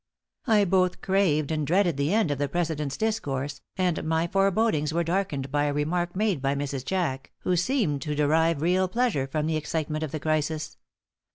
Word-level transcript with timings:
I 0.47 0.65
both 0.65 1.01
craved 1.01 1.51
and 1.51 1.67
dreaded 1.67 1.95
the 1.95 2.11
end 2.11 2.31
of 2.31 2.39
the 2.39 2.49
president's 2.49 2.97
discourse, 2.97 3.61
and 3.77 4.03
my 4.03 4.25
forebodings 4.25 4.91
were 4.91 5.03
darkened 5.03 5.51
by 5.51 5.65
a 5.65 5.73
remark 5.73 6.15
made 6.15 6.41
by 6.41 6.55
Mrs. 6.55 6.83
Jack, 6.83 7.31
who 7.41 7.55
seemed 7.55 8.01
to 8.01 8.15
derive 8.15 8.63
real 8.63 8.87
pleasure 8.87 9.27
from 9.27 9.45
the 9.45 9.57
excitement 9.57 10.03
of 10.03 10.11
the 10.11 10.19
crisis. 10.19 10.77